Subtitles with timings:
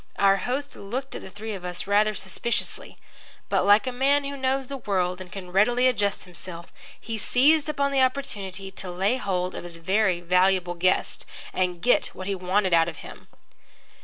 [0.17, 2.97] Our host looked at the three of us rather suspiciously.
[3.49, 7.69] But, like a man who knows the world and can readily adjust himself, he seized
[7.69, 12.33] upon the opportunity to lay hold of his very valuable guest and get what he
[12.33, 13.27] wanted out of him.